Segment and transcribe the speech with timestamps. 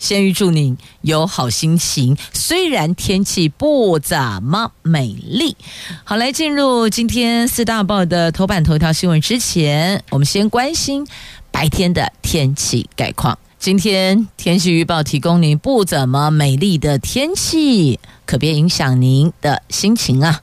[0.00, 2.16] 先预祝您有好心情。
[2.32, 5.56] 虽然天气不怎么美丽，
[6.02, 11.06] 好，来进入今天四大报的头版头条新闻之前，我们先关心
[11.52, 13.38] 白天的天气概况。
[13.58, 20.40] 今天天气预报提供您不怎么美丽的天气，可别影响您的心情啊！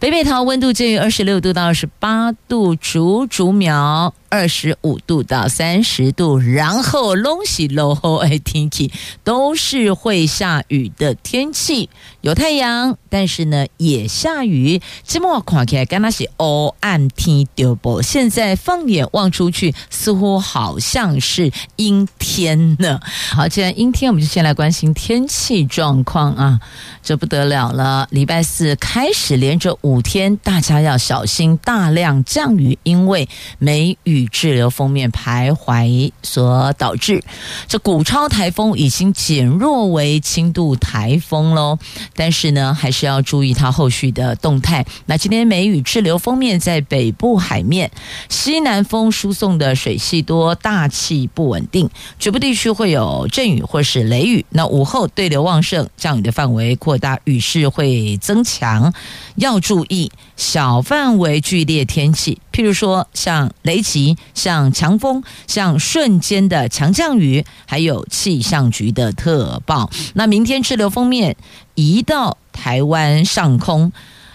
[0.00, 4.14] 北北桃温度介于二十六度到二十八度，竹竹苗。
[4.32, 8.92] 二十五度到三十度，然后拢是落雨的天气，
[9.24, 11.90] 都是会下雨的天气。
[12.20, 14.80] 有太阳，但是呢也下雨。
[15.04, 18.00] 这么看起来，刚刚是黑暗天丢不？
[18.02, 23.00] 现在放眼望出去，似乎好像是阴天呢。
[23.32, 26.60] 好，既然阴天，我们就先来关心天气状况啊。
[27.02, 34.20] 这不得了了，礼拜四开始连着五五天，大家要小心大量降雨，因为梅雨。
[34.30, 37.22] 滞留锋面徘徊所导致，
[37.66, 41.78] 这古超台风已经减弱为轻度台风喽。
[42.14, 44.86] 但是呢，还是要注意它后续的动态。
[45.06, 47.90] 那今天梅雨滞留锋面在北部海面，
[48.28, 54.46] 西南风输送的水系多，大气不稳定，局部地区会有阵雨或是雷雨。
[54.50, 58.94] 那午后对流旺盛，降雨的范围扩大，雨势会增强，
[59.40, 64.16] 要注意小范围剧烈天气，譬如说像雷击。
[64.32, 69.90] 像强风、像瞬间的强降雨，还有气象局的特报。
[70.14, 71.36] 那明天滞留封面
[71.74, 73.92] 移到台湾上空。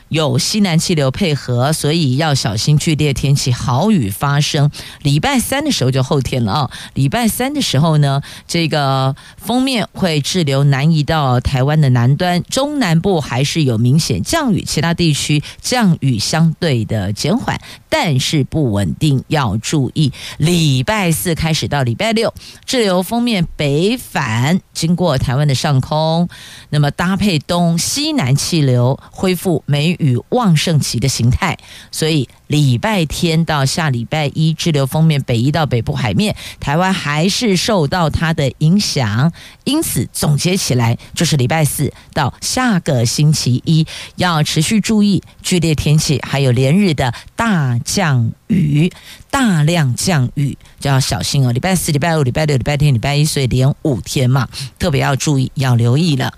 [0.09, 4.69] 有西南气流配合，所以要小心剧烈天气、豪雨发生。
[5.01, 6.71] 礼拜三的时候就后天了啊！
[6.93, 20.11] 礼拜三的时候呢，这个锋面会滞留南移到台湾的南端，中南部还是有明显降雨，其他地区降雨相对的减缓，但是不稳定，要注意。
[20.37, 22.33] 礼拜四开始到礼拜六，
[22.65, 26.29] 滞留锋面北返，经过台湾的上空，
[26.69, 31.57] 那么搭配东西南气流恢复梅雨与旺盛期的形态，
[31.91, 39.31] 所以礼拜天到下礼拜一，滞留封面北移到北部海面，台湾还是受到它的影响。
[39.63, 43.85] 因此总结起来，就是礼拜四到下个星期一
[44.15, 48.91] 要持续注意剧烈天气，还有连日的大降雨、
[49.29, 51.51] 大量降雨，就要小心哦。
[51.51, 54.47] 礼拜四、礼拜五、礼拜六、礼拜天、礼拜一，所以连五天嘛，
[54.77, 56.33] 特别要注意，要留意了。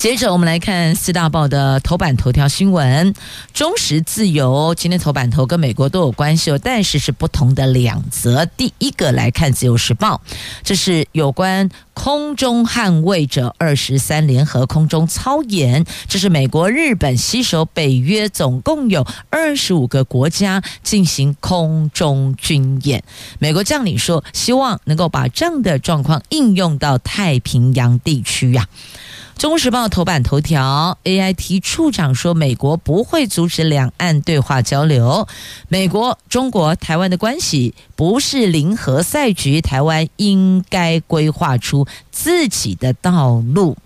[0.00, 3.14] 接着我们来看四大报的头版头条新闻。
[3.52, 8.46] 中时自由今天头版头跟美国都有关系哦，但是是不同的两则。
[8.46, 10.22] 第一个来看自由时报，
[10.62, 23.04] 这是有关空中捍卫者二十三联合空中操演，这是美国、日本携手北约，总共有二十五个国家进行空中军演。
[23.38, 28.66] 美国将领说，希望能够把这样的状况应用到太平洋地区呀、
[29.40, 35.26] 《中时报》头版头条，AIT 处长说，美国不会阻止两岸对话交流。
[35.68, 43.78] 美国、中国、台湾的关系不是零和赛局，台湾应该规划出自己的道路。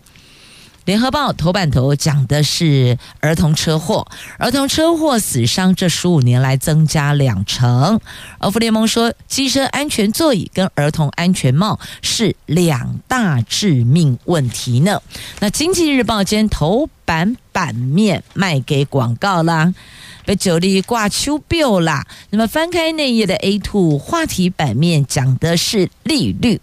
[0.84, 4.06] 联合报头版头讲的是儿童车祸，
[4.38, 7.98] 儿童车祸死伤这十五年来增加两成。
[8.38, 15.00] 而福联盟说，机车安全座椅跟儿童安全帽是两大致命问题呢。
[15.40, 19.72] 那经济日报今天头版版面卖给广告啦，
[20.26, 22.06] 被九力挂秋标啦。
[22.28, 26.60] 那么翻开内页的 A two 话题版面讲的是利率，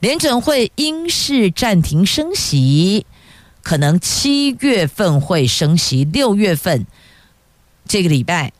[0.00, 3.06] 联准会因事暂停升息。
[3.62, 6.86] 可能七月份会升息，六月份
[7.86, 8.52] 这个礼拜，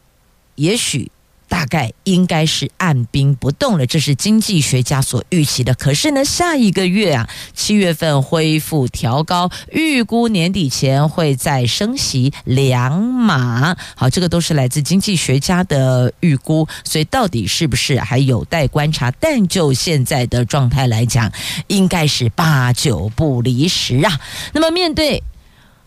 [0.56, 1.10] 也许
[1.50, 5.74] 大概应该是按兵不动了，这是经济学家所预期的。
[5.74, 13.76] 可是呢，下一个月啊，七月份恢复调高，预估年底前会再升息两码。
[13.96, 19.10] 好，这个都是来自经济学家的预估，所以到底是不是还有待观察。
[19.18, 21.30] 但就现在的状态来讲，
[21.66, 24.20] 应该是八九不离十啊。
[24.52, 25.20] 那么面对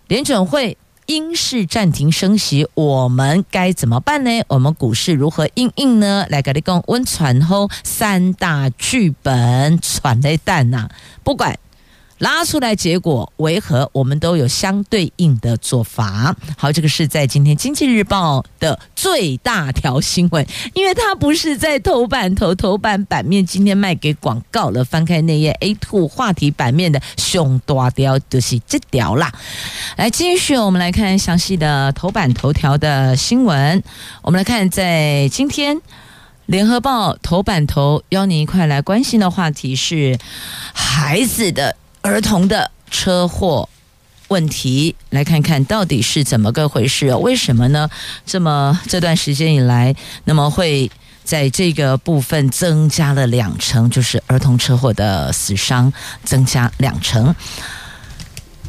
[0.09, 0.77] 联准会
[1.07, 4.41] 英式暂停升息，我们该怎么办呢？
[4.47, 6.25] 我们股市如何应应呢？
[6.29, 10.89] 来跟你讲，温传后三大剧本传的蛋呐，
[11.23, 11.59] 不管。
[12.19, 13.89] 拉出来结果为何？
[13.91, 16.35] 我们都有相对应的做法。
[16.57, 24.85] 好，这个是在今天《经济日报》的最大条新闻，因为它不是在头版头头版版面，今天卖给广告了。
[24.85, 29.33] 翻开那页 A two 话题版面的熊大条就是这条啦。
[29.97, 33.83] 来继续，我们来看详细的头版头条的新闻。
[34.21, 35.75] 我们来看，在今天
[36.45, 40.17] 《联合报》头版头，邀您一块来关心的话题是
[40.73, 41.75] 孩子的。
[42.03, 43.69] 儿童的车祸
[44.27, 47.13] 问题，来看看到底是怎么个回事？
[47.15, 47.89] 为什么呢？
[48.25, 49.95] 这么这段时间以来，
[50.25, 50.91] 那么会
[51.23, 55.91] 在这个部分增加了两成，就是儿童车祸的死伤
[56.25, 57.33] 增加两成。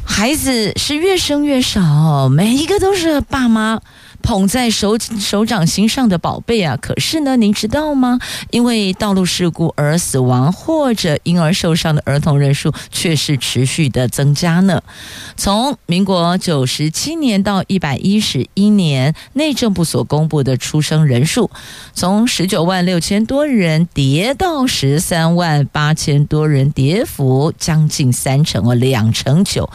[0.05, 3.81] 孩子是越生越少，每一个都是爸妈。
[4.25, 6.75] 捧在手手掌心上的宝贝啊！
[6.81, 8.19] 可是呢，您知道吗？
[8.49, 14.81] 因为道路事故而死亡或者婴儿受伤的儿童人数却是持续的增加呢。
[15.37, 21.51] 从民国九十七年到一百一十一年，内政部所公布的出生人数，
[21.93, 29.69] 从十九万六千多人跌到十三万八千多人，跌幅将近三成哦，两成九。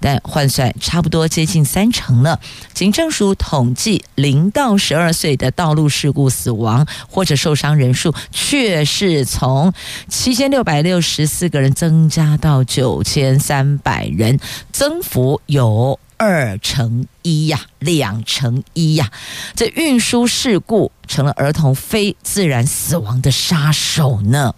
[0.00, 2.40] 但换算差不多接近三成了。
[2.72, 9.72] 警政署统计，零到十二岁的道路事故死亡或者受伤人数，却是从
[10.08, 14.38] 七千六百六十四个人增加到九千三百人，
[14.72, 19.10] 增幅有二成一呀，两成一呀。
[19.54, 24.54] 这运输事故成了儿童非自然死亡的杀手呢。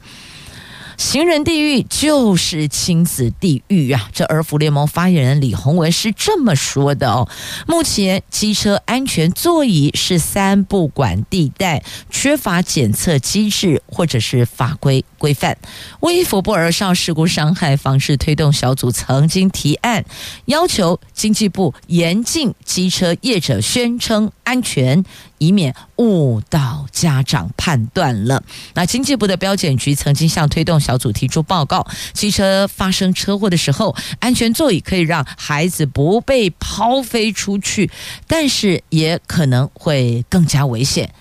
[0.96, 4.08] 行人地狱就是亲子地狱啊！
[4.12, 7.28] 这儿福联盟发言人李宏文是这么说的哦。
[7.66, 15.56] 目前机车安全座椅是三不管地带，缺乏检测机制或者是法规规范。
[16.00, 20.04] 卫福部儿少事故伤害防治推动小组曾经提案，
[20.46, 25.04] 要求经济部严禁机车业者宣称安全。
[25.38, 28.42] 以免误导家长判断了。
[28.72, 37.90] 那经济部的标检局曾经向推动小组提出报告：机车发生车祸的时候，安全座椅可以让孩子不被抛飞出去，
[38.26, 41.12] 但是也可能会更加危险。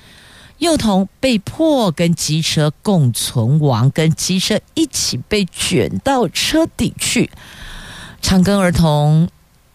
[0.60, 7.30] 幼童被迫跟机车共存亡，跟机车一起被卷到车底去。
[8.21, 9.28] 长庚儿童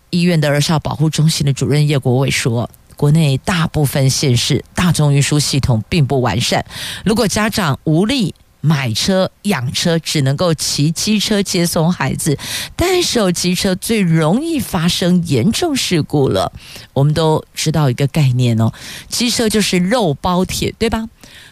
[0.09, 2.71] 医院的儿少保护中心的主任叶国伟说。
[3.01, 6.67] 国内大部分县市大众运输系统并不完善，
[7.03, 12.39] 如果家长无力买车养车，只能够骑机车接送孩子，
[12.77, 16.53] 单手机车最容易发生严重事故了。
[16.93, 18.71] 我们都知道一个概念哦，
[19.09, 21.09] 机车就是肉包铁，对吧？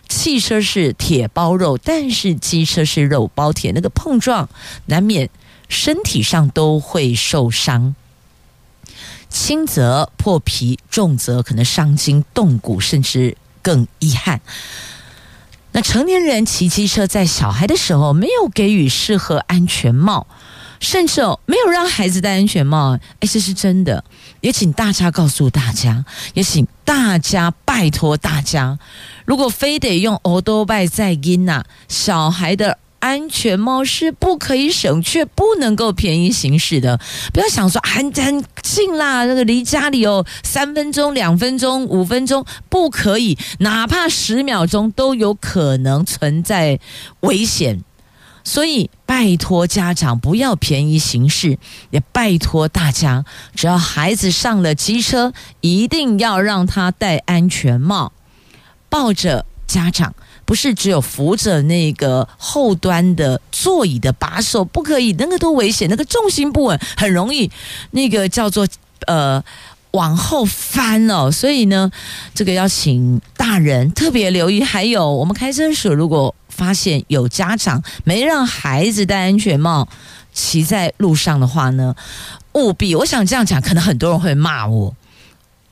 [0.06, 4.50] 汽车是铁包肉，但是机车是肉包铁，那个碰撞
[4.84, 5.30] 难免
[5.70, 7.94] 身体上都会受伤。
[9.28, 14.40] 轻则破皮，重则可能伤筋动骨，甚至更遗憾。
[15.72, 20.26] 那成年人骑机车在小孩的时候没有给予适合安全帽，
[20.80, 24.02] 甚至哦没有让孩子戴安全帽，哎，这是真的。
[24.40, 26.04] 也请大家告诉大家，
[26.34, 28.78] 也请大家拜托大家，
[29.24, 32.78] 如果非得用欧多拜在因呐，小孩的。
[33.00, 36.98] 安全帽是不可以省，却不能够便宜行事的。
[37.32, 46.80] 不要想说很很近啦，那个离家里有三分钟、两分钟、五分钟，不可以，哪怕十秒钟都有可能存在
[47.20, 47.82] 危险。
[48.44, 51.58] 所以拜托家长不要便宜行事，
[51.90, 58.12] 也拜托大家，只要孩子上了机车，一定要让他戴安全帽，
[58.88, 60.14] 抱着家长。
[60.48, 67.50] 不是只有扶着那个后端的座椅的把手，不可以，那个多危险，那个重心不稳，很容易
[67.90, 68.66] 那个叫做
[69.06, 69.44] 呃
[69.90, 71.30] 往后翻哦。
[71.30, 71.90] 所以呢，
[72.34, 74.62] 这个要请大人特别留意。
[74.64, 79.86] 还有，我们开车时如果发现有家长没让孩子戴安全帽
[80.32, 81.94] 骑在路上的话呢，
[82.54, 84.94] 务必，我想这样讲，可能很多人会骂我，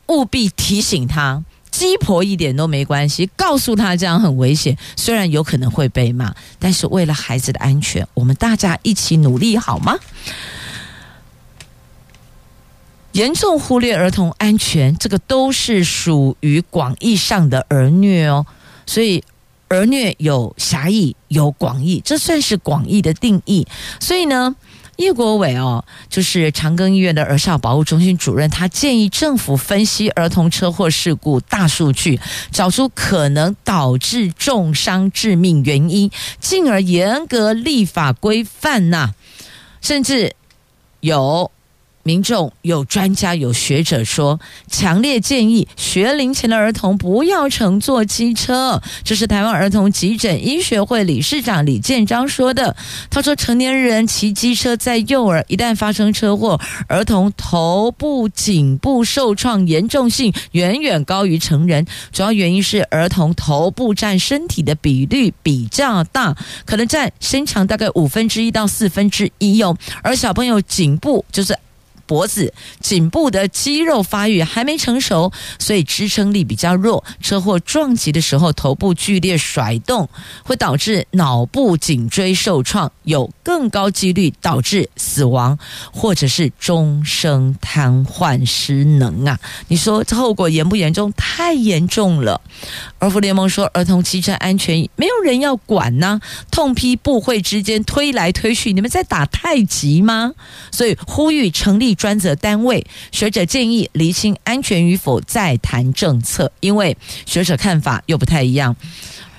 [0.08, 1.42] 务必提醒他。
[1.76, 9.94] 鸡婆一点都没关系，告诉他这样很危险，虽然有可能会被骂，但是为了孩子的安全，我们大家一起努力好吗？
[13.12, 18.46] 严重忽略儿童安全，这个都是属于广义上的儿虐哦。
[18.86, 19.22] 所以
[19.68, 23.66] 儿虐有狭义有广义，这算是广义的定义。
[24.00, 24.56] 所以呢，
[24.96, 32.18] 叶国伟哦，就是长庚医院的儿少保护中心主任，他建议政府分析儿童车祸事故大数据，
[32.50, 36.10] 找出可能导致重伤致命原因，
[36.40, 39.12] 进而严格立法规范呐，
[39.80, 40.34] 甚至
[41.00, 41.50] 有。
[42.06, 44.38] 民众有专家有学者说，
[44.70, 48.80] 强烈建议学龄前的儿童不要乘坐机车。
[49.02, 52.76] 这是台湾儿童急诊医学会理事长李建章说的。
[53.10, 61.84] 他说，成年人骑机车在幼儿一旦发生车祸，儿童头部、颈部受创严重性远远高于成人。
[62.12, 69.76] 主要原因是儿童头部占身体的比率比较大，可能占身长大概五分之一到四分之一哟。
[70.02, 71.58] 而小朋友颈部就是。
[72.06, 77.04] 脖子、颈部的肌肉发育还没成熟，所以支撑力比较弱。
[77.20, 80.08] 车祸撞击的时候，头部剧烈甩动，
[80.44, 85.58] 会导致脑部、颈椎受创，有更高几率导致死亡，
[85.92, 89.38] 或者是终生瘫痪失能啊！
[89.66, 91.12] 你说这后果严不严重？
[91.16, 92.40] 太严重了。
[93.00, 96.20] 儿福联盟说，儿童骑车安全没有人要管呢、
[96.50, 100.32] 痛批部会之间推来推去，你们在打太极吗？
[100.70, 101.95] 所以呼吁成立。
[101.96, 106.52] 专责单位学者建议厘清安全与否，再谈政策。
[106.60, 108.76] 因为学者看法又不太一样。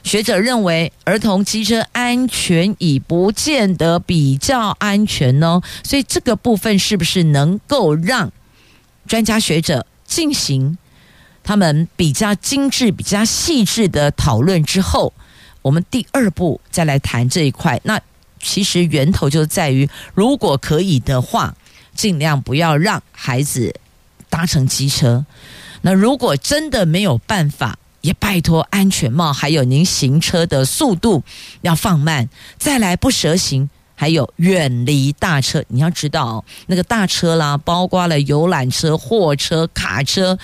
[0.04, 8.32] 学者认为儿童机车安全已不见得比较安全哦，所以这个部分是不是能够让
[9.06, 10.78] 专家学者进行
[11.44, 15.12] 他们比较精致、比较细致的讨论之后，
[15.62, 17.82] 我们第二步再来谈这一块。
[17.84, 18.00] 那
[18.40, 21.54] 其实源头就在于，如果可以的话。
[21.98, 23.75] 尽量不要让孩子
[24.30, 25.25] 搭乘机车。
[25.82, 31.24] 那如果真的没有办法，也拜托安全帽，还有您行车的速度
[31.62, 32.30] 要放慢。
[32.58, 35.63] 再来不蛇行，还有远离大车。
[35.70, 40.38] 你要知道，那个大车啦，包括了游览车、货车、卡车、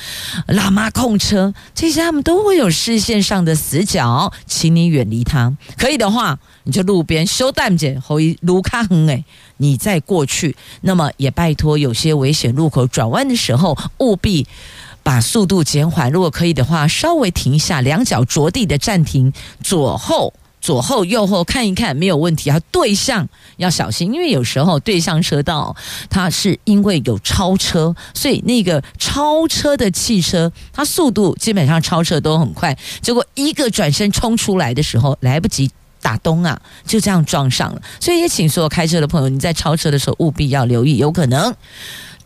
[0.47, 5.55] 喇嘛控车，这些他们都会有视线上的死角，请你远离它。
[5.77, 9.23] 可以的话，你就路边修淡点，后一路卡很诶。
[9.57, 14.47] 你再过去，那么也拜托有些危险路口转弯的时候，务必
[15.03, 16.11] 把速度减缓。
[16.11, 19.31] 如果可以的话，稍微停一下，两脚着地的暂停，
[19.61, 20.33] 左后、
[20.63, 22.49] 左后、右后看一看，没有问题。
[22.49, 23.27] 啊对向
[23.57, 25.75] 要小心，因为有时候对向车道
[26.09, 35.69] 它是因为有超车，所以那个超车的汽车，它速度基本上超车都很快，结果一个转身冲出来的时候来不及。
[36.01, 41.55] 打东啊，就这样撞上了，所以也请所有开车的朋友，你在超车的时候务必要留意，有可能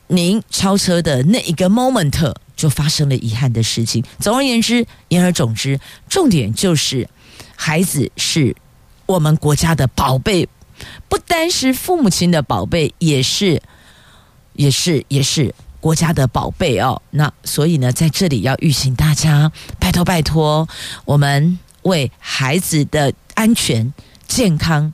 [0.07, 4.03] 您超车的那一个 moment 就发生了遗憾的事情。
[4.19, 5.79] 总而言之，言而总之，
[6.09, 7.07] 重点就是
[7.57, 8.55] 孩子是
[9.05, 10.47] 我们国家的宝贝，
[11.09, 13.61] 不单是父母亲的宝贝，也是
[14.53, 17.01] 也是也是国家的宝贝哦。
[17.09, 20.65] 那所以呢，在这里要预请大家，拜托拜托，
[21.03, 23.13] 我们为孩子的。
[23.37, 23.93] 安全
[24.27, 24.91] 健康，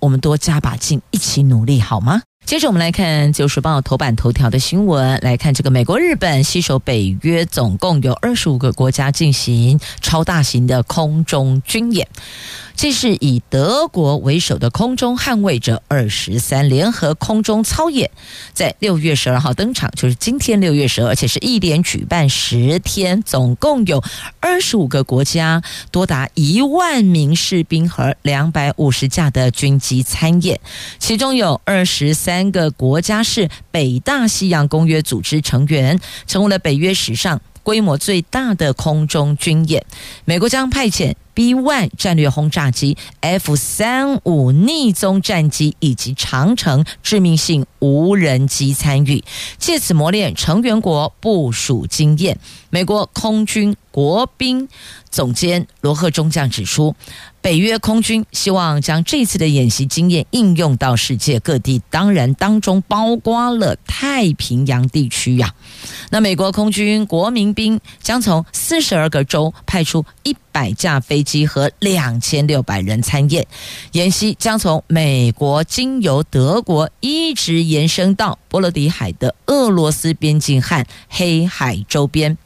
[0.00, 2.22] 我们多加把劲，一起努力，好吗？
[2.44, 12.06] 接着我们来看《自由时报》头版头条的新闻，来看这个美国、日本携手北约，总共有二十五个国家进行超大型的空中军演。
[12.76, 18.10] 这是以德国为首的空中捍卫者二十三联合空中操演，
[18.52, 24.02] 在六月十二号登场，就是今天六月十二，而且是一连举办十天，总共有
[24.40, 30.58] 二十五个国家，多达一万名士兵和两百五十架的军机参演，
[30.98, 39.86] 其中有二十三三个国家是北大西洋公约组织成员，成为了北约史上规模最大的空中军演。
[40.24, 41.14] 美国将派遣。
[41.34, 49.24] B-1 战略轰炸机、F-35 逆踪战机以及长城致命性无人机参与，
[49.58, 52.38] 借此磨练成员国部署经验。
[52.74, 54.68] 美国空军国宾
[55.08, 56.96] 总监罗赫中将指出，
[57.40, 65.54] 北约空军希望将这次的演习经验应用到世界各地，当然当中包括了太平洋地区呀。
[66.10, 73.46] 那美国空军国民兵将从四十二个州派出一百架飞机和两千六百人参演，
[73.92, 82.36] 演习将从美国经由德国一直延伸到波罗的海的俄罗斯边境和黑海周边。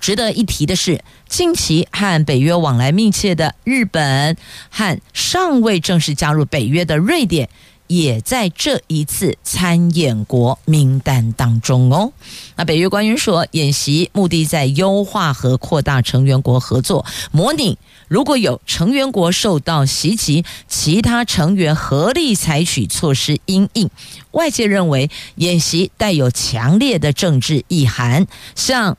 [0.00, 4.36] 值得一提的是，近期和北约往来密切的日本
[4.70, 7.48] 和尚未正式加入北约的瑞典，
[7.86, 12.12] 也在这一次参演国名单当中哦。
[12.56, 17.78] 那北约官员说，演习目的在优化和扩大成员国合作，模拟
[18.08, 23.90] 如果有成员国受到袭击，其他成员合力采取措施因应。
[24.32, 28.96] 外界认为演习带有强烈的政治意涵，像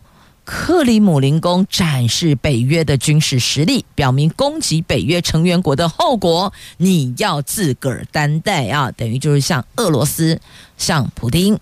[0.54, 8.92] 克里姆林宫展示北约的军事实力，表明攻击北约成员国的后果你要自个儿担待啊！
[8.92, 10.42] 等于就是向俄罗斯、
[10.78, 11.58] 向普京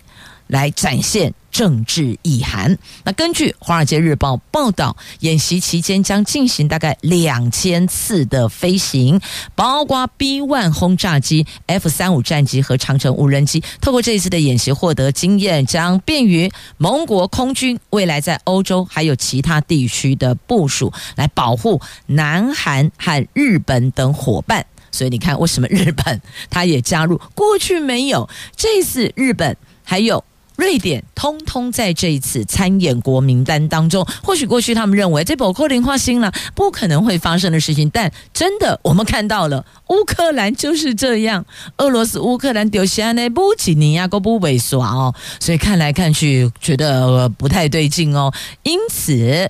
[0.48, 1.36] 来展现。
[1.59, 2.77] 政治意涵。
[3.03, 9.19] 那根据《华尔街日报》报道，演习期间将进行大概两千次的飞行，
[9.55, 13.61] 包括 B-1 轰炸机、F-35 战机和长城无人机。
[13.81, 24.65] 透过这一次的演习获得经验，将便于盟国空军未来在欧洲还有其他地区的部署，来保护南韩和日本等伙伴。
[24.93, 27.19] 所以你看，为什么日本它也加入？
[27.35, 30.23] 过去没有，这次日本还有。
[30.59, 34.05] 瑞典通通在这一次参演国名单当中。
[34.21, 41.45] 或许过去他们认为这不可能发生了，不可能会发生的事情，但真的我们看到了，乌克兰就是这样。
[41.77, 48.33] 俄罗斯乌克兰丢下那不几年亚都不萎缩哦，所以看来看去觉得不太对劲哦。
[48.63, 49.49] 因此，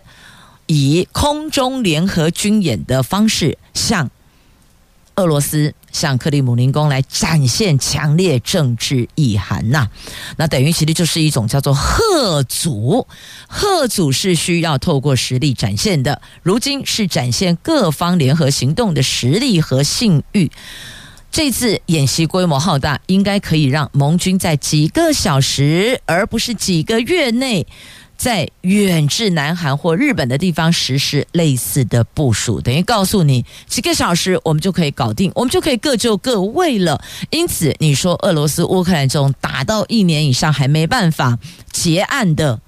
[0.67, 4.11] 以空中联合军演的方式向
[5.19, 5.73] 俄罗斯。
[5.91, 9.89] 向克里姆林宫来展现强烈政治意涵呐、
[10.37, 13.07] 那等于其实就是一种叫做贺祖。
[13.47, 16.21] 贺祖是需要透过实力展现的。
[16.43, 20.51] 如今是展现各方联合行动的实力和信誉。
[21.31, 27.65] 这次演习规模浩大，应该可以让盟军在几个小时，而不是几个月内。
[28.19, 37.01] 在远至南韩或日本的地方实施类似的部署，等于告诉你几个小时我们就可以搞定，我们就可以各就各位了。
[37.29, 41.39] 因此，你说俄罗斯、乌克兰这种打到一年以上还没办法
[41.71, 42.59] 结案的，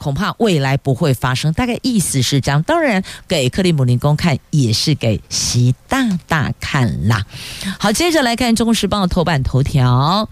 [0.00, 1.52] 恐怕未来不会发生。
[1.52, 2.62] 大概意思是这样。
[2.62, 7.24] 当然，给克里姆林宫看也是给习大大看啦。
[7.78, 10.28] 好，接着来看《中国时报》头版头条。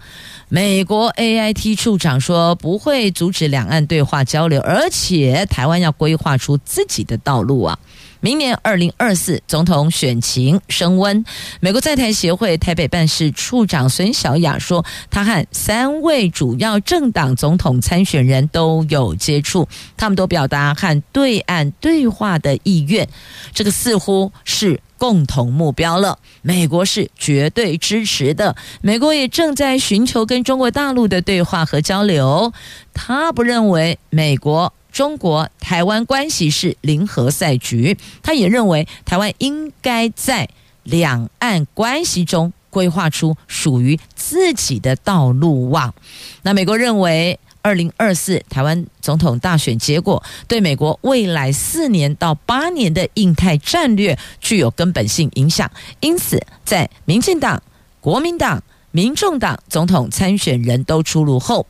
[0.51, 7.77] 美国 AIT 处长说不会阻止两岸对话交流，而且台湾要规划出自己的道路啊！
[8.21, 11.23] 明年二零二四总统选情升温，
[11.59, 23.07] 美国在台协会台北办事处长孙小雅说，他和三位主要政党总统参选人都有接触，他们都表达和对岸对话的意愿，
[23.53, 24.81] 这个似乎是。
[24.99, 28.57] 共同目标了，美国是绝对支持的。
[28.81, 32.51] 美国也正在寻求跟中国大陆的对话和交流。
[32.93, 40.49] 他不认为美国、中国、台湾关系是零和赛局，他也认为台湾应该在
[40.83, 45.93] 两岸关系中规划出属于自己的道路网。
[46.41, 47.39] 那美国认为。
[47.61, 57.61] 二零二四台湾总统大选结果对美国未来四年到八年的印太战略具有根本性影响，因此在民进党、
[57.99, 61.67] 国民党、民众党总统参选人都出炉后，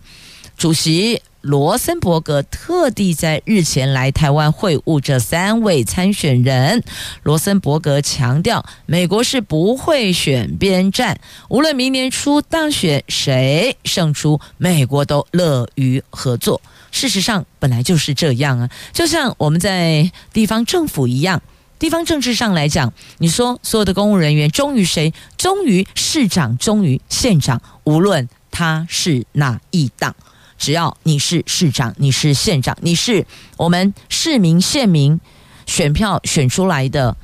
[0.55, 1.21] 主席。
[1.41, 6.83] 罗森伯格特地在日前来台湾会晤这三位参选人。
[7.23, 16.61] 罗森伯格强调，美国是不会选边站，无论明年初大选谁胜出，美国都乐于合作。
[16.91, 21.41] 事实上，本来就是这样啊，就像我们在地方政府一样，
[21.77, 25.13] 地方政治上来讲，你说所有的公务人员忠于谁？
[25.37, 30.13] 忠于市长，忠于县长，无论他是哪一党。
[30.59, 33.25] 只要你是市长，你是县长，你是
[33.57, 35.19] 我们市民、县民
[35.65, 37.15] 选票选出来的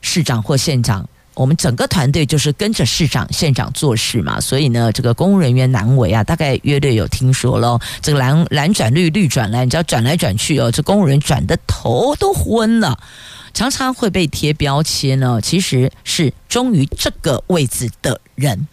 [0.00, 4.40] 市长或县长，我们整个团队就是跟着市长、县长做事嘛。
[4.40, 7.78] 所以呢，这个公务人员难为啊，大概约略有听说喽。
[8.00, 12.98] 这个蓝蓝转绿，绿转蓝，你知道转来转去哦，这公务人转的头都昏了，
[13.52, 15.38] 常常会被贴标签呢。
[15.42, 18.66] 其实是忠于这个位置的人，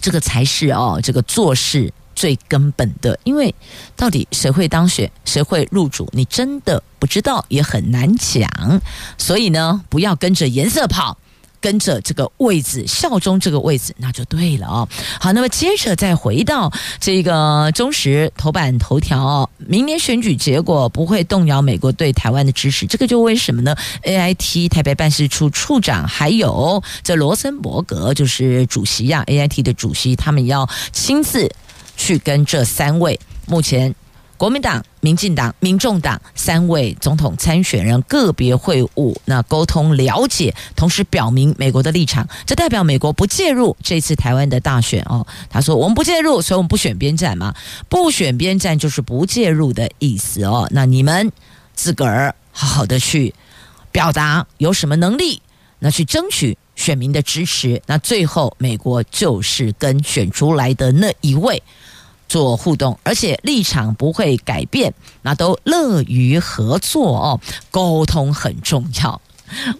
[0.00, 1.92] 这个才是哦，这个做事。
[2.14, 3.54] 最根本的，因为
[3.96, 8.48] 到底谁会当选，谁会入主，你真的不知道，也很难讲。
[9.18, 11.16] 所以呢，不要跟着颜色跑，
[11.60, 14.88] 跟着这个位置，效忠这个位置，那就对了哦。
[15.18, 31.50] 好，那么接着再回到这个中时头版头条哦，明年选举结果不会动摇美国对台湾的支持，这个就为什么呢？AIT 台北办事处处长还有这罗森伯格就是主席呀、啊，AIT 的主席，他们要亲自。
[31.96, 33.94] 去跟这三位目前
[34.36, 42.28] 国民党、民进党、民众党三位总统参选人个别会晤，那沟通了解，同时表明美国的立场。
[42.44, 45.24] 这代表美国不介入这次台湾的大选哦。
[45.48, 47.54] 他说：“我们不介入，所以我们不选边站嘛。
[47.88, 50.68] 不选边站就是不介入的意思哦。
[50.72, 51.30] 那你们
[51.72, 53.32] 自个儿好好的去
[53.92, 55.40] 表达有什么能力，
[55.78, 57.80] 那去争取选民的支持。
[57.86, 61.62] 那最后美国就是跟选出来的那一位。”
[62.26, 67.40] 做互动，而且立场不会改变，那都乐于合作哦。
[67.70, 69.20] 沟通很重要，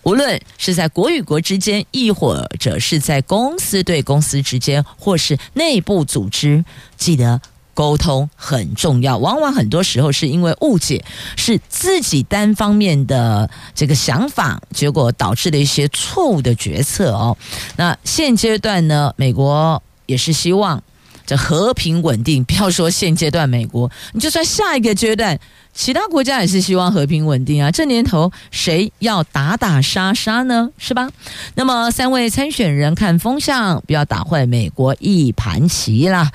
[0.02, 6.62] 无论是在国与国之间，亦或者是在公司对公司之间，或是内部组织，
[6.98, 7.40] 记得
[7.74, 9.18] 沟通很重要。
[9.18, 11.04] 往往很多时候是因为误解，
[11.36, 17.36] 是自己单方面的这个想法，结果导致的一些错误的决策哦。
[17.76, 20.82] 那现阶段呢，美国也是希望。
[21.26, 25.38] 这和平稳定，不要说现阶段美国，你就算下一个阶段，
[25.72, 27.70] 其他国家也是希望和平稳定啊。
[27.70, 30.70] 这年头谁要打打杀杀呢？
[30.78, 31.08] 是吧？
[31.54, 36.30] 那么三位参选人看风向，不要打坏美国一盘棋啦。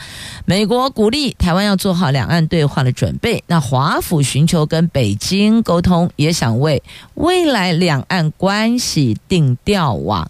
[0.45, 6.82] 美国鼓励台湾要做好两岸对话的准备，那华府寻求跟北京沟通，也想为
[7.13, 10.28] 未来两岸关系定调啊。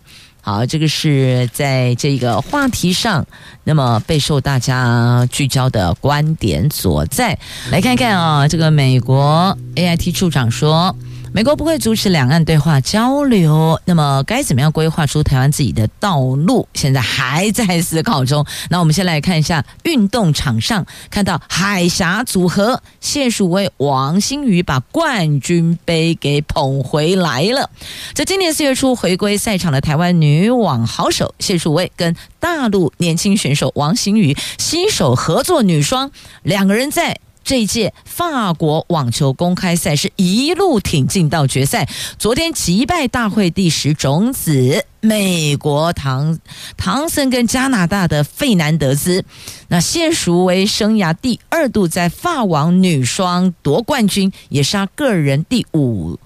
[0.49, 3.23] 好，这个是在这个话题上，
[3.63, 7.37] 那么备受大家聚焦的观点所在。
[7.69, 10.95] 来看看啊，这个美国 AIT 处长说。
[11.31, 16.67] 美国不会阻止两岸对话交流，那么该怎么样规划出台湾自己的道路？
[16.73, 18.43] 现在还在思考中。
[18.69, 27.69] 那我们先来看一下运动场上，看到海峡组合谢淑薇、王心瑜把冠军杯给捧回来了。
[28.13, 36.09] 在今年四月初回归赛场的台湾女网好手谢淑薇跟大陆年轻选手王心瑜携手合作女双，
[36.41, 37.19] 两个人在。
[37.43, 46.37] 这一届法国网球公开赛是一路挺进到决赛，昨天击败大会第十种子美国唐
[46.77, 49.23] 唐森跟加拿大的费南德兹，
[49.69, 56.19] 那现熟为生涯第二度在法网女双夺冠军，也是他个人第五。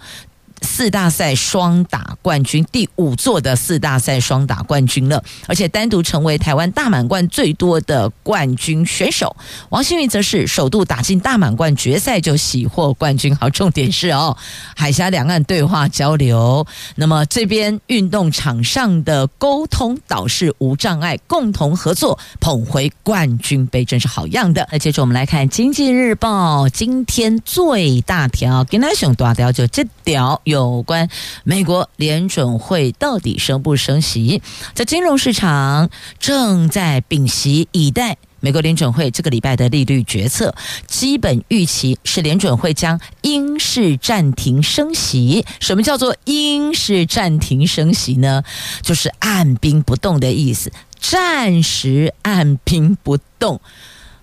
[0.64, 9.36] 四大赛双打冠军，第五座的四大赛双打冠军了，而且单独成为台湾大满贯最多的冠军选手。
[9.70, 13.36] 王心瑜则是首度打进大满贯决赛就喜获冠军。
[13.36, 14.36] 好，重点是哦，
[14.76, 24.68] 海峡两岸对话交流，那么这边运动场上的沟通导致无障碍，共同合作捧回冠军杯，真是好样的。
[24.72, 30.42] 那接着我们来看《经济日报》今天最大条，跟他熊大条就这条。
[30.54, 31.10] 有关
[31.44, 34.42] 美国联准会到底升不升息，
[34.76, 35.90] 在金融市场
[36.20, 40.54] 正在屏息以待美国联准会这个礼拜的利率决策。
[40.86, 45.44] 基本预期是联准会将鹰式暂停升息。
[45.60, 48.44] 什么叫做鹰式暂停升息呢？
[48.84, 53.60] 就是按兵不动的意思，暂时按兵不动。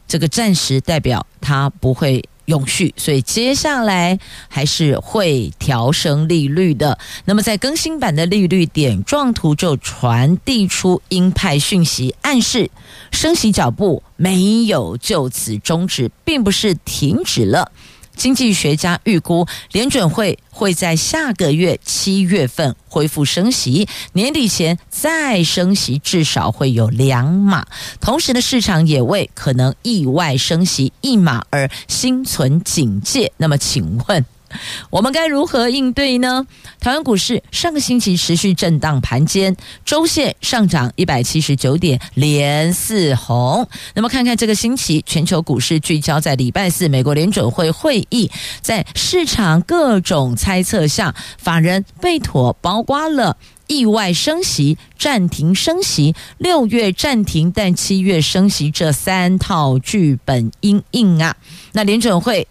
[0.07, 2.25] 这个暂时代表它不会。
[2.51, 6.99] 永续，所以接下来还是会调升利率的。
[7.25, 12.71] 那么，在更新版的利率点状图就传递出鹰派讯息，暗示
[13.13, 17.71] 升息脚步没有就此终止，并不是停止了。
[18.16, 27.66] 经济学家预估，联准会会在下个月七月份恢复升息，年底前再升息，至少会有两码。
[28.01, 33.33] 同时呢，市场也为可能意外升息一码而心存警戒。
[33.38, 34.25] 那么，请问？
[34.91, 36.47] 我们该如何应对呢？
[36.81, 43.69] 台湾股市上个星期持续震荡盘间，周线上涨一百七十九点，连四红。
[43.95, 53.37] 那么看看这个星期全球股市聚焦在礼拜四美国联准会会议，在市场各种猜测下，法人被妥包刮了
[53.67, 61.37] 意外升息、暂停升息、六月暂停但七月升息这三套剧本应应啊。
[61.73, 62.49] 那联准会。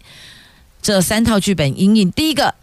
[0.82, 2.54] 这三套剧本阴影，第一个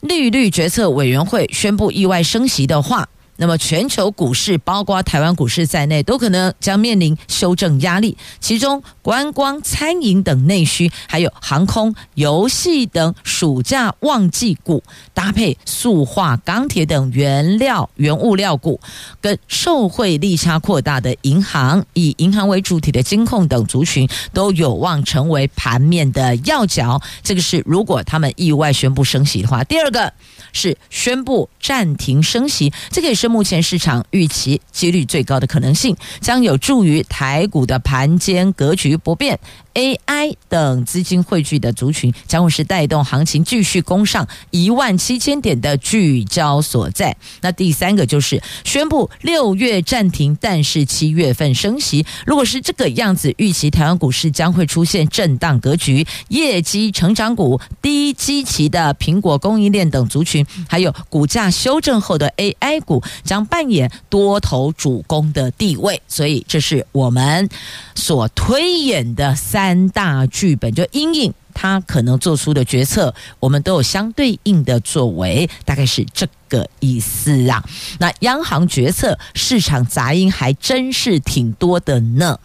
[0.00, 3.08] 利率决策委员会宣布意外升息的话。
[3.40, 8.14] 那么，全球股市，包括台湾股市在内，都可能将面临修正压力。
[8.38, 18.78] 其中，观光、餐饮等内需，还有航空、游戏等暑假旺季股，搭配塑化、钢铁等原料、原物料股，
[19.22, 27.00] 跟受惠利差扩大的银行，以银行为主体的金控等族群，都有望成为盘面的要角。
[27.22, 29.64] 这个是如果他们意外宣布升息的话。
[29.64, 30.12] 第二个
[30.52, 33.29] 是宣布暂停升息，这个也是。
[33.30, 39.38] 目前市场预期几率最高的可能性，将有助于台股的盘间格局不变。
[39.72, 47.16] AI 等资金汇聚的族群将会是带动行情继续攻上一万七千点的聚焦所在。
[47.40, 52.04] 那第三个就是宣布六月暂停，但是七月份升息。
[52.26, 66.00] 如果是这个样子，预期台湾股市将会出现震荡格局，业绩成长股、低基期的苹果供应链等族群，还有股价修正后的 AI 股，将扮演多头主攻的地位。
[66.08, 67.48] 所以，这是我们
[67.94, 69.88] 所推演的三。
[69.90, 77.62] 大剧本就阴影他可能做出的决策，我们都有相对应的作为，大概是这个意思啊。
[77.98, 82.38] 那央行决策市场杂音还真是挺多的呢。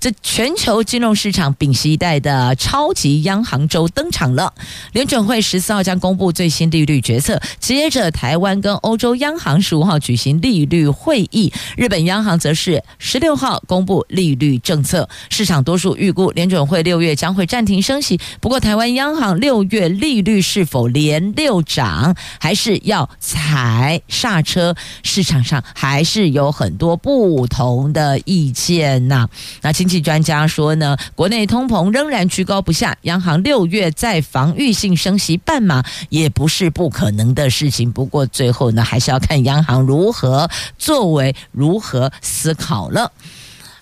[0.00, 4.52] 这全球金融市场屏息以待的超级央行周登场了。
[4.92, 15.08] 联准会十四号将公布最新利率决策，接着台湾跟欧洲央行十五号举行利率会议，日本央行则是十六号公布利率政策。
[15.30, 24.74] 市场多数预估联准会六月将会暂停升息，不过台湾央行六月利率是否连六涨，还是要踩刹车？
[25.02, 29.28] 市场上还是有很多不同的意见呐。
[29.62, 37.90] 那今经济专家说呢，国内通膨仍然居高不下，央行六月再防御性升息半码也不是不可能的事情。
[37.90, 43.10] 不过最后呢，还是要看央行如何作为，如何思考了。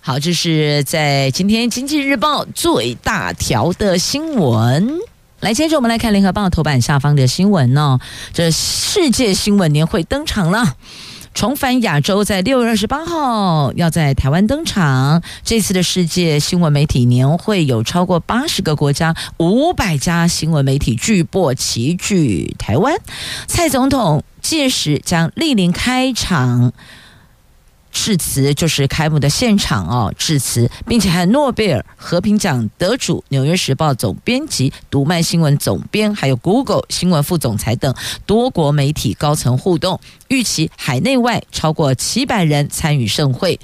[0.00, 5.00] 好，这是在今天《经济日报》最大条的新闻。
[5.40, 7.98] 来，接着我们来看《联合报》头版下方的新闻呢，
[8.32, 10.76] 这世界新闻年会登场了。
[11.36, 15.22] 重返亚洲，在六月二十八号要在台湾登场。
[15.44, 22.96] 这次的世界新闻媒体年会有超过八十个国家、五百家新闻媒体聚播齐聚台湾。
[23.46, 26.72] 蔡总统届时将莅临开场。
[27.98, 37.92] 致辞就是开幕的现场哦，致辞，并且还诺贝尔和平奖得主、纽约时报总编辑、读卖新闻总编，还有 Google 新闻副总裁等
[38.26, 43.58] 多国媒体高层互动，预期海内外超过七百人参与盛会。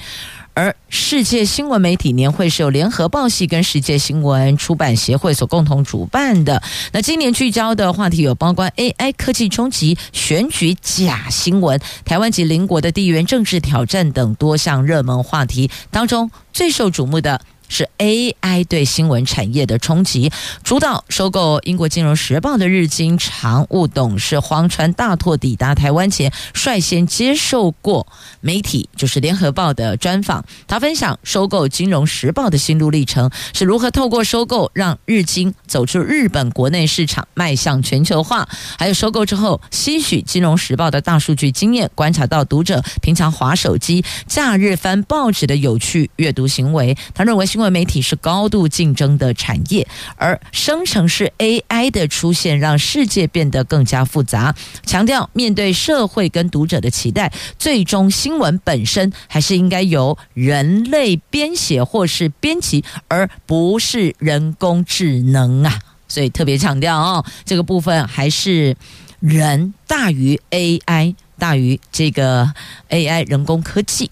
[0.55, 6.63] 而世界新闻媒体年会是由联合报系跟世界新闻出版协会所共同主办的。
[6.93, 17.41] 那今年聚焦的话题有包括 AI 科技冲击、选举假新闻、台湾及邻国的地缘政治挑战等多项热门话题当中，最受瞩目的。
[17.73, 20.31] 是 AI 对新闻产业的冲击。
[20.63, 28.07] 主导收购英国金融时报的日经常务董事黄川大拓抵达台湾前，率先接受过
[28.43, 30.45] 媒体就是联合报的专访。
[30.69, 38.47] 他分享收购金融时报的心路历程，是如何透过收购让日经走出日本国内市场，迈向全球化。
[38.77, 46.95] 还有收购之后吸取金融时报的大数据经验，观察到读者平常划手机、假日翻报纸的有趣阅读行为。
[47.15, 54.55] 他认为新媒体是高度竞争的产业，而生成式 AI 的出现让世界变得更加复杂。
[54.85, 65.79] 强调面对社会跟读者的期待，最终新闻本身还是应该由人类编写或是编辑，而不是人工智能啊。
[66.09, 68.77] 所以特别强调哦，这个部分还是
[69.21, 72.53] 人大于 AI，大于这个
[72.91, 74.11] AI 人工科技。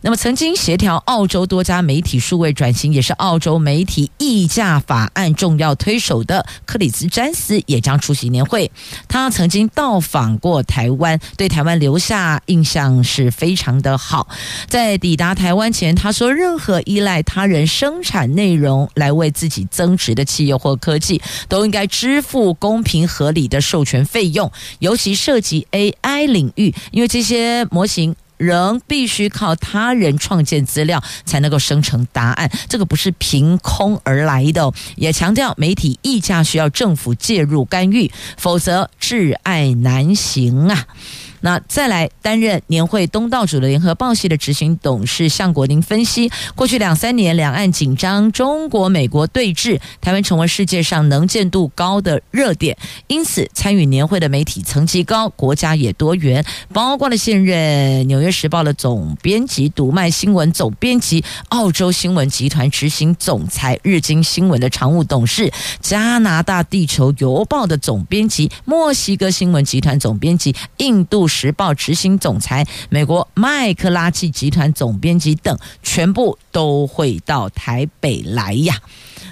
[0.00, 8.70] 那么，曾经协调澳洲多家媒体数位转型，也是澳洲媒体议价法案重要推手的克里斯詹斯也将出席年会。
[9.08, 14.28] 他曾经到访过台湾，对台湾留下印象是非常的好。
[14.68, 34.72] 在抵达台湾前，他说：“任何依赖他人生产内容来为自己增值的企业或科技，都应该支付公平合理的授权费用，尤其涉及 AI 领域，因为这些模型。”仍必须靠他人创建资料才能够生成答案，这个不是凭空而来的。
[34.96, 40.86] 也强调媒体议价需要政府介入干预，否则挚爱难行啊。
[41.40, 71.27] 那再来担任年会东道主的联合报系的执行董事向国宁分析，过去两三年两岸紧张，中国美国对峙，台湾成为世界上能见度高的热点，因此参与年会的媒体层级高，国家也多元，包括了现任纽约时报的总编辑、读卖新闻总编辑、澳洲新闻集团执行总裁、日经新闻的常务董事、加拿大地球邮报的总编辑、墨西哥新闻集团总编辑、印度。
[71.28, 78.76] 时报执行总裁、美国麦克拉奇集团总编辑等，全部都会到台北来呀。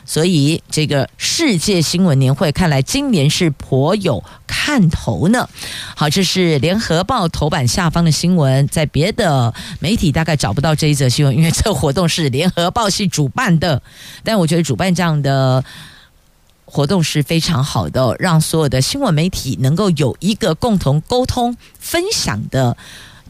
[0.05, 5.49] 所以这个世界新闻年会看来今年是颇有看头呢。
[5.97, 13.83] 好，这是联合报头版下方的新闻，在别的媒体大概找不到这一则新闻，因为这活动是联合报系主办的。
[14.23, 15.65] 但我觉得主办这样的
[16.66, 22.76] 活动是非常好的，让所有的新闻媒体能够有一个共同沟通分享的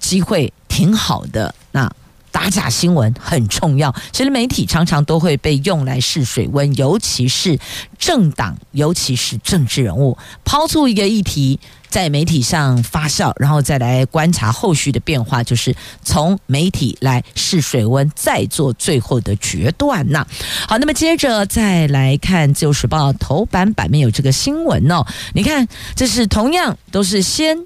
[0.00, 1.54] 机会，挺好的。
[1.70, 1.88] 那。
[2.32, 7.58] 打假新闻很重要，其实媒体常常都会被用来试水温，尤其是
[7.98, 11.58] 政党，尤其是政治人物，抛出一个议题
[11.96, 20.26] 在媒体上发酵，然后再来观察后续的变化，就是从媒体来试水温，再做最后的决断呐。
[20.68, 27.56] 好，那么接着再来看《自由时报》头版版面有这个新闻哦，你看，这是同样都是先。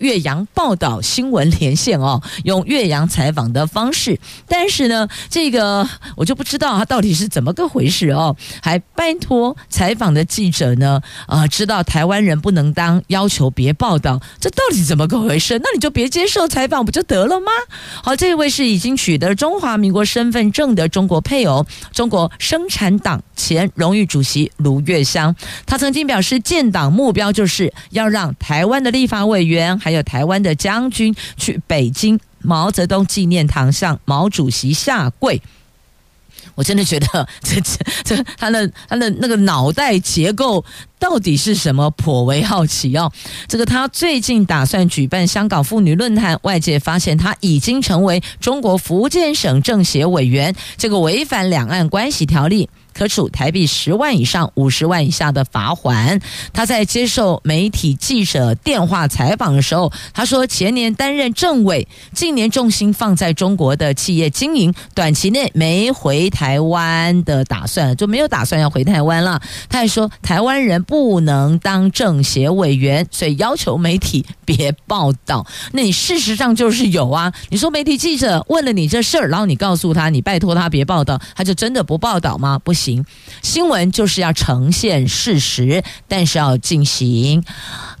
[0.00, 15.58] 岳阳报道新闻连线哦，用岳阳采访的方式，但是呢，这个我就不知道他到底是怎么个回事哦，还拜托采访的记者呢，啊、知道台湾人不能当，要求别报道，这到底怎么个回事？
[15.62, 17.52] 那你就别接受采访不就得了吗？
[18.02, 35.40] 好，这位是已经取得中华民国身份证的中国配偶，中国生产党前荣誉主席卢月湘，他曾经表示，建党目标就是要让台湾的立法委员还有台湾的将军去北京毛泽东纪念堂向毛主席下跪，
[36.54, 40.64] 我真的觉得这这这他的他的那个脑袋结构
[40.98, 43.10] 到底是什么，颇为好奇哦。
[43.48, 52.68] 这个他最近打算举办香港妇女论坛，外界发现他已经成为中国福建省政协委员，这个违反两岸关系条例。
[52.92, 56.20] 可处台币十万以上五十万以下的罚款。
[56.52, 69.40] 他在接受媒体记者电话采访的时候，他说前年担任政委，近年重心放在中国的企业经营，短期内没回台湾的打算，就没有打算要回台湾了。
[69.68, 75.46] 他还说台湾人不能当政协委员，所以要求媒体别报道。
[75.72, 82.58] 那你事实上就是有啊，你说媒体记者问了你这事儿，然后你告诉他，你拜托他别报道，他就真的不报道吗？
[82.64, 82.74] 不。
[82.80, 83.04] 行，
[83.42, 87.44] 新闻就是要呈现事实，但是要进行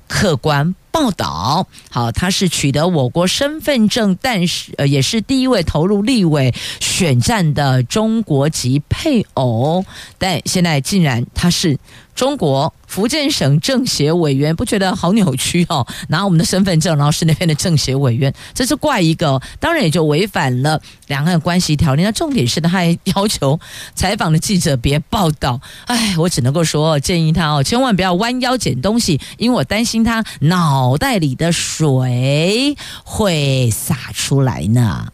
[0.08, 1.66] 客观报道。
[1.90, 9.84] 好，他是取得我国身份证，但是呃，也是第一位投入立委选战的中国籍配偶，
[10.18, 11.78] 但现在竟然他是。
[12.20, 15.86] 中国福建省政协委员，不觉得好扭曲哦？
[16.08, 22.02] 拿我们的身份证，然后是那边的政协委员，这是怪一个，当然也就违反了两岸关系条例。
[22.02, 23.58] 那重点是他还要求
[23.96, 25.58] 采访的记者别报道。
[25.86, 35.06] 哎，我只能够说，建议他哦，千万不要弯腰捡东西，因为我担心他脑袋里的水会洒出来呢。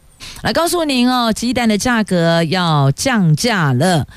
[0.42, 4.08] 来告诉您哦，鸡蛋的价格要降价了。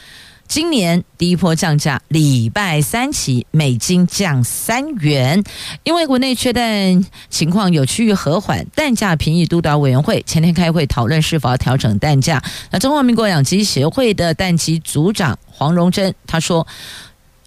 [0.50, 5.44] 今年第一波降价，礼拜三起，每斤降三元。
[5.84, 12.44] 因为国内缺蛋情况有趋于和缓，蛋价评议督导委员会前天开会讨论是否要调整蛋价。
[12.72, 16.66] 那中华民国养鸡协会的蛋鸡组长黄荣珍他说。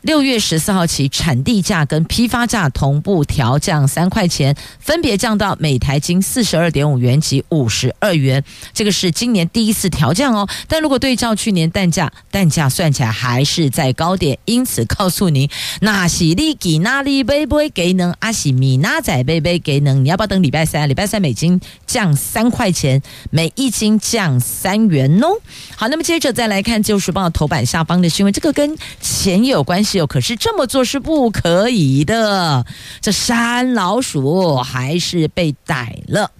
[0.03, 8.43] 六月十四号起，产地价跟批发价同步调降三块钱，分别降到每台斤四十二点五元及五十二元。
[8.75, 10.49] 这个是今年第一次调降哦。
[10.67, 14.37] 但如果对照去年蛋价，蛋价算起来还是在高点。
[14.45, 15.49] 因此，告诉您，
[15.81, 20.89] 那是你给哪里杯杯给能，阿西米那仔杯杯给能，你要不要等礼拜三？
[20.89, 25.29] 礼拜三每斤降三块钱，每一斤降三元哦。
[25.77, 29.92] 好，那么接着再来看《自由时报》头版下方的新闻，这个跟钱有关系。
[30.07, 32.67] 可是这么做是不可以的。
[33.01, 36.31] 这山老鼠还是被逮了。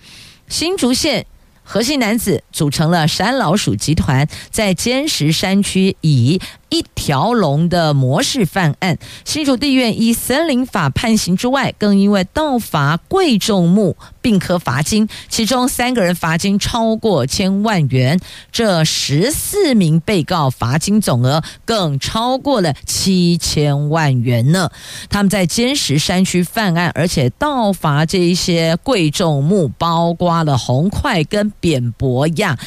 [0.49, 1.27] 新竹县
[1.63, 6.41] 何姓男子组成了山老鼠集团，在尖石山区以
[6.73, 18.19] 一条龙的模式犯案，新竹地院依森林法判刑之外，更因为盗伐贵重木并科罚金，其中三个人罚金超过千万元，
[18.51, 24.71] 这十四名被告罚金总额更超过了七千万元呢。
[25.11, 32.59] 他们在尖石山区犯案，而且盗伐这一些贵重木，包括了红桧跟扁柏亚。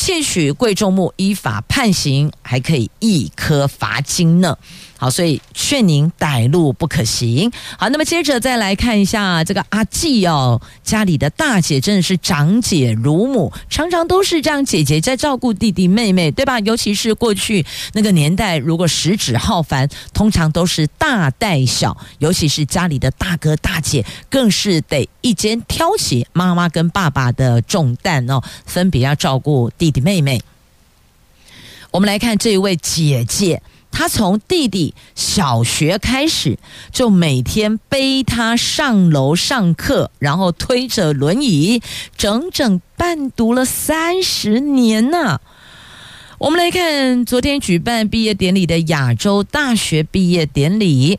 [0.00, 4.56] 窃取贵重物，依法判刑，还可以一颗罚金呢。
[5.00, 7.50] 好，所以劝您歹路不可行。
[7.78, 16.58] 好，那么接着再来看一下这个阿季哦，家里的大姐真的是长姐如母，常常都是这样，姐姐在照顾弟弟妹妹，对吧？
[16.60, 30.42] 尤其是过去那个年代，如果食指浩繁，通常都是大带小，尤其是家里的大哥大姐，更是得一肩挑起妈妈跟爸爸的重担哦，分别要照顾弟弟妹妹。
[31.92, 36.58] 我们来看这一位姐姐，他从弟弟小学开始，
[36.92, 41.82] 就每天背他上楼上课，然后推着轮椅，
[42.16, 45.40] 整整伴读了三十年呢、
[46.38, 51.18] 我们来看昨天举办毕业典礼的亚洲大学毕业典礼。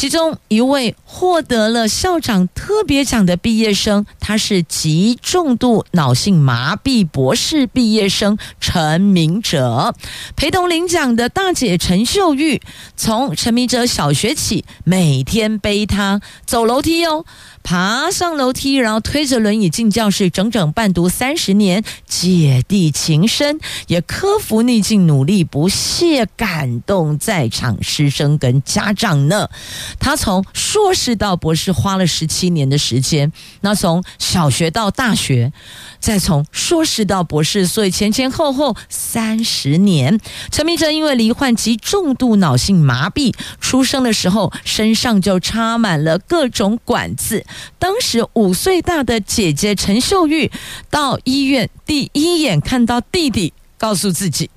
[0.00, 9.92] 其中一位获得了校长特别奖的毕业生，他是极重度脑性麻痹博士毕业生陈明哲。
[10.36, 12.62] 陪同领奖的大姐陈秀玉，
[12.96, 17.24] 从陈明哲小学起，每天背他走楼梯哦。
[17.64, 29.50] 爬上楼梯，然后推着轮椅进教室，整整伴读三十年，姐弟情深，也克服逆境，努力不懈，感动在场师生跟家长呢。
[29.98, 35.52] 他从硕士到博士花了十七年的时间，那从小学到大学，
[36.00, 40.20] 再从硕士到博士，所以前前后后三十年。
[40.50, 47.44] 陈明哲因为罹患极重度脑性麻痹，出生的时候身上就插满了各种管子。
[47.78, 50.50] 当时五岁大的姐姐陈秀玉
[50.90, 54.50] 到医院第一眼看到弟弟，告诉自己：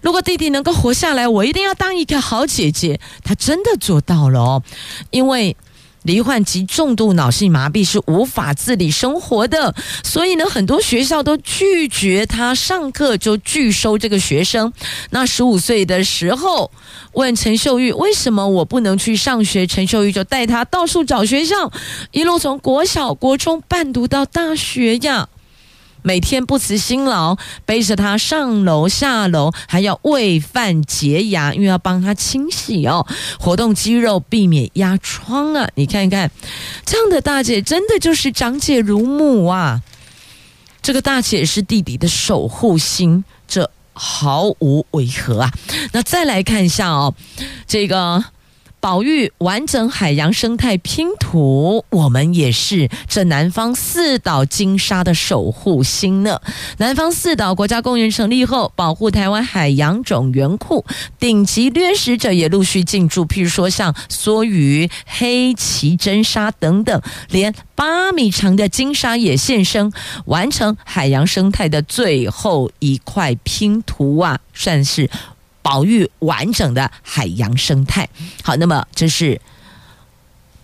[0.00, 3.00] 如果弟弟能够活下来，我一定要当一个好姐姐。
[3.24, 4.62] 她真的做到了哦，
[5.10, 5.56] 因为。
[6.02, 9.74] 罹患极重度脑性麻痹是无法自理生活的，
[10.04, 14.72] 所以呢，很多学校都拒绝他上课，就拒收这个学生。
[15.10, 16.70] 那十五岁的时候，
[17.14, 21.72] 问陈秀玉为什么我不能去上学，陈秀玉就带他到处找学校，
[22.12, 25.28] 一路从国小、国中伴读到大学呀。
[26.06, 33.04] 每天不辞辛劳，背着他上楼下楼，还要喂饭洁牙，因为要帮他清洗哦，
[33.40, 35.68] 活动肌肉，避免压疮啊！
[35.74, 36.30] 你看一看，
[36.84, 39.82] 这样的大姐真的就是长姐如母啊！
[40.80, 45.52] 这个大姐是弟弟的守护星，这毫无违和啊！
[45.90, 47.12] 那再来看一下哦，
[47.66, 48.24] 这个。
[48.78, 56.40] 保育完整海洋生态拼图，我们也是这南方四岛金沙的守护星呢。
[56.78, 60.84] 南方四岛国家公园成立后，保护台湾海洋种源库，
[61.18, 69.92] 顶级掠食者也陆续进驻，譬如说像梭鱼、黑鳍真鲨等等，连八米长的鲸鲨也现身，
[70.26, 75.10] 完成海洋生态的最后一块拼图啊，算是。
[75.66, 78.08] 保育完整的海洋生态。
[78.44, 79.40] 好，那么这是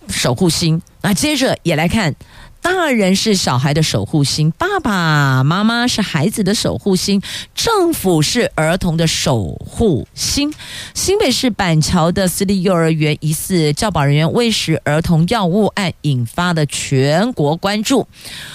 [0.07, 0.81] 守护星。
[1.01, 2.15] 那接着也来看。
[2.63, 7.21] 大人是小孩的守护星，爸爸妈妈是孩子的守护星，
[7.53, 10.53] 政府是儿童的守护星。
[10.93, 18.07] 新北市板桥的私立幼儿园疑似教保人员喂食儿童药物案，引发了全国关注。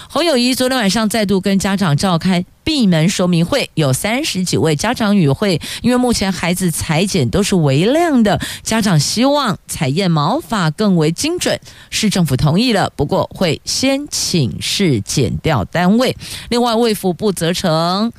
[0.09, 5.59] 侯友谊昨天晚上再度跟家长召开闭门说明会，有三十几位家长与会。
[5.81, 11.59] 因为目前孩子裁剪都是微量的，家长希望采验毛发更为精准，
[11.89, 16.15] 市政府同意了，不过会先请示剪掉单位。
[16.51, 18.13] 另外，卫福部责成。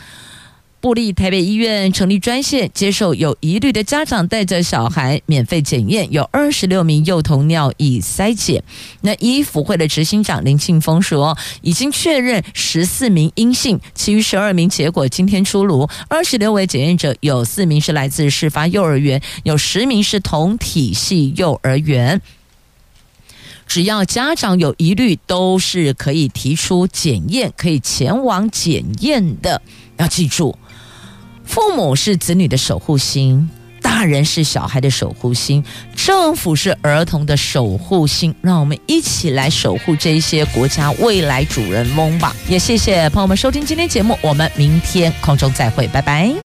[0.81, 8.63] 布立台北医院成立专线，接受有疑虑的家长带着小孩免费检验，有二十六名幼童尿液筛检。
[9.01, 15.89] 那医辅会的执行长林庆丰说，已经确认十四名阴性，其余十二名结果今天出炉。
[16.07, 22.21] 二十六位检验者有四名是来自事发幼儿园，有十名是同体系幼儿园。
[23.67, 29.61] 只要家长有疑虑，都是可以提出检验，可以前往检验的。
[29.97, 30.57] 要记住。
[31.49, 33.49] 父母是子女的守护星，
[33.81, 35.63] 大人是小孩的守护星，
[35.95, 38.33] 政府是儿童的守护星。
[38.39, 42.35] 让我们一起来守护这些国家未来主人翁吧！
[42.47, 46.31] 也谢谢朋友们收听今天节目，我们明天空中再会，拜拜。